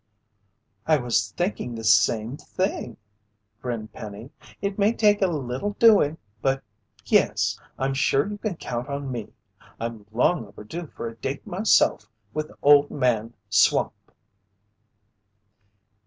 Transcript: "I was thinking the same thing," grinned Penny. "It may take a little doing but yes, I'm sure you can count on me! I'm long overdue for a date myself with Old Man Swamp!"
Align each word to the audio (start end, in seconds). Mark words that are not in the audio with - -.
"I 0.87 0.97
was 0.97 1.29
thinking 1.37 1.75
the 1.75 1.83
same 1.83 2.35
thing," 2.35 2.97
grinned 3.61 3.93
Penny. 3.93 4.31
"It 4.59 4.79
may 4.79 4.93
take 4.93 5.21
a 5.21 5.27
little 5.27 5.73
doing 5.73 6.17
but 6.41 6.63
yes, 7.05 7.59
I'm 7.77 7.93
sure 7.93 8.27
you 8.27 8.39
can 8.39 8.55
count 8.55 8.89
on 8.89 9.11
me! 9.11 9.31
I'm 9.79 10.07
long 10.11 10.47
overdue 10.47 10.87
for 10.87 11.07
a 11.07 11.15
date 11.15 11.45
myself 11.45 12.09
with 12.33 12.51
Old 12.63 12.89
Man 12.89 13.35
Swamp!" 13.47 13.93